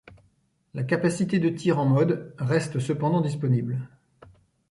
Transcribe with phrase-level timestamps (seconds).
[0.73, 3.87] La capacité de tir en mode reste cependant disponible.